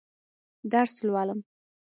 درس 0.71 0.93
لولم. 1.05 1.39